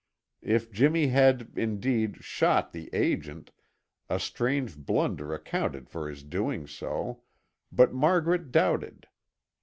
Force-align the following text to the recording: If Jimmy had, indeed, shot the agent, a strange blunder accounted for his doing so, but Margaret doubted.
If 0.41 0.71
Jimmy 0.71 1.09
had, 1.09 1.51
indeed, 1.55 2.23
shot 2.23 2.71
the 2.71 2.89
agent, 2.91 3.51
a 4.09 4.19
strange 4.19 4.75
blunder 4.75 5.31
accounted 5.31 5.91
for 5.91 6.09
his 6.09 6.23
doing 6.23 6.65
so, 6.65 7.21
but 7.71 7.93
Margaret 7.93 8.51
doubted. 8.51 9.05